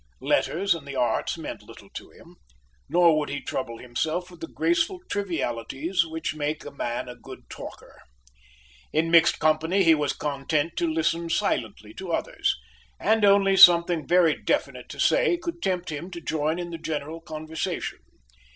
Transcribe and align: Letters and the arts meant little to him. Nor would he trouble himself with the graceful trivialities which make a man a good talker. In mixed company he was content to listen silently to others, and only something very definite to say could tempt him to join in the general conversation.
Letters 0.21 0.73
and 0.73 0.87
the 0.87 0.95
arts 0.95 1.37
meant 1.37 1.61
little 1.61 1.91
to 1.91 2.09
him. 2.09 2.37
Nor 2.89 3.15
would 3.19 3.29
he 3.29 3.39
trouble 3.39 3.77
himself 3.77 4.31
with 4.31 4.39
the 4.39 4.47
graceful 4.47 4.99
trivialities 5.11 6.07
which 6.07 6.33
make 6.33 6.65
a 6.65 6.71
man 6.71 7.07
a 7.07 7.13
good 7.15 7.41
talker. 7.51 8.01
In 8.91 9.11
mixed 9.11 9.37
company 9.37 9.83
he 9.83 9.93
was 9.93 10.13
content 10.13 10.75
to 10.77 10.91
listen 10.91 11.29
silently 11.29 11.93
to 11.93 12.11
others, 12.13 12.57
and 12.99 13.23
only 13.23 13.55
something 13.55 14.07
very 14.07 14.33
definite 14.35 14.89
to 14.89 14.99
say 14.99 15.37
could 15.37 15.61
tempt 15.61 15.91
him 15.91 16.09
to 16.09 16.19
join 16.19 16.57
in 16.57 16.71
the 16.71 16.79
general 16.79 17.21
conversation. 17.21 17.99